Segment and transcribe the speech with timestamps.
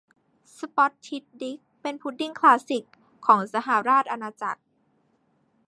[0.57, 2.85] สป็อททิด ดิก เป็นพุดดิ้งคลาสสิก
[3.25, 4.61] ของสหราชอาณาจักร